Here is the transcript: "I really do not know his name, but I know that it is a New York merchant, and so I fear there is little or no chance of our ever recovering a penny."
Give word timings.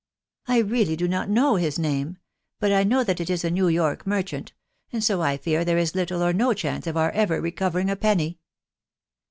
"I 0.47 0.57
really 0.57 0.95
do 0.95 1.07
not 1.07 1.29
know 1.29 1.57
his 1.57 1.77
name, 1.77 2.17
but 2.59 2.71
I 2.71 2.83
know 2.83 3.03
that 3.03 3.19
it 3.19 3.29
is 3.29 3.43
a 3.45 3.51
New 3.51 3.67
York 3.67 4.07
merchant, 4.07 4.51
and 4.91 5.03
so 5.03 5.21
I 5.21 5.37
fear 5.37 5.63
there 5.63 5.77
is 5.77 5.93
little 5.93 6.23
or 6.23 6.33
no 6.33 6.53
chance 6.55 6.87
of 6.87 6.97
our 6.97 7.11
ever 7.11 7.39
recovering 7.39 7.87
a 7.91 7.95
penny." 7.95 8.39